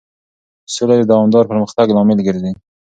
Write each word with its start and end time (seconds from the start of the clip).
سوله 0.73 0.95
د 0.97 1.03
دوامدار 1.11 1.45
پرمختګ 1.51 1.87
لامل 1.95 2.19
ګرځي. 2.27 2.51